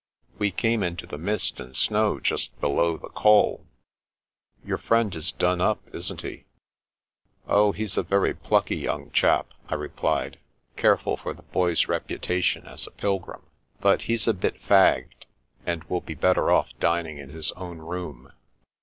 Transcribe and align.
"We 0.39 0.49
came 0.49 0.81
into 0.81 1.05
the 1.05 1.19
mist 1.19 1.59
and 1.59 1.77
snow 1.77 2.19
just 2.19 2.59
below 2.59 2.97
the 2.97 3.09
Col." 3.09 3.67
Your 4.65 4.79
friend 4.79 5.13
is 5.13 5.31
done 5.31 5.61
up, 5.61 5.79
isn't 5.93 6.21
he?" 6.21 6.45
Oh, 7.47 7.71
he's 7.71 7.97
a 7.99 8.01
very 8.01 8.33
plucky 8.33 8.77
young 8.77 9.11
chap," 9.11 9.53
I 9.69 9.75
replied, 9.75 10.39
careful 10.75 11.17
for 11.17 11.35
the 11.35 11.43
Boy's 11.43 11.87
reputation 11.87 12.65
as 12.65 12.87
a 12.87 12.91
pilgrim;" 12.91 13.43
but 13.79 14.01
he's 14.01 14.27
a 14.27 14.33
bit 14.33 14.59
fagged, 14.63 15.27
and 15.67 15.83
will 15.83 16.01
be 16.01 16.15
better 16.15 16.49
off 16.49 16.69
dining 16.79 17.19
in 17.19 17.29
his 17.29 17.51
it 17.51 17.57
own 17.57 17.77
room." 17.77 18.31